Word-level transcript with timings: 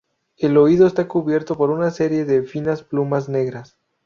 El 0.39 0.57
oído 0.57 0.87
está 0.87 1.07
cubierto 1.07 1.55
por 1.55 1.69
una 1.69 1.91
serie 1.91 2.25
de 2.25 2.41
finas 2.41 2.81
plumas 2.81 3.29
negras. 3.29 3.77